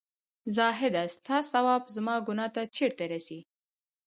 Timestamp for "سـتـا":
1.13-1.37